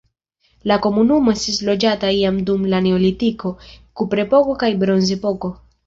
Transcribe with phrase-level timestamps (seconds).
[0.71, 3.55] La komunumo estis loĝata jam dum la neolitiko,
[4.01, 5.59] kuprepoko kaj bronzepoko.